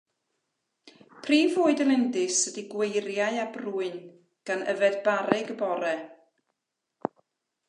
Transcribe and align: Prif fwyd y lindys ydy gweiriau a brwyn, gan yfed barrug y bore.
Prif 1.27 1.51
fwyd 1.57 1.83
y 1.85 1.87
lindys 1.89 2.39
ydy 2.53 2.63
gweiriau 2.73 3.39
a 3.43 3.45
brwyn, 3.59 4.01
gan 4.51 4.67
yfed 4.75 5.01
barrug 5.11 5.57
y 5.57 5.61
bore. 5.65 5.97